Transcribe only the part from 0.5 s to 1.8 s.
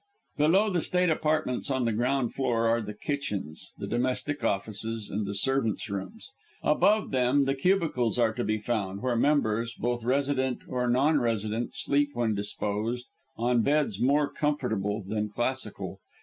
the state apartments